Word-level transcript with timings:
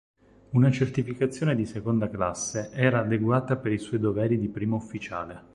Una 0.53 0.71
certificazione 0.71 1.55
di 1.55 1.67
seconda 1.67 2.09
classe 2.09 2.71
era 2.73 3.01
adeguata 3.01 3.55
per 3.55 3.71
i 3.71 3.77
suoi 3.77 3.99
doveri 3.99 4.39
di 4.39 4.49
primo 4.49 4.75
ufficiale. 4.77 5.43